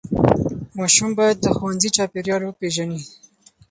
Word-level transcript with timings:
ماشوم 0.77 1.09
باید 1.17 1.37
د 1.41 1.45
ښوونځي 1.57 1.89
چاپېریال 1.95 2.41
وپیژني. 2.43 3.01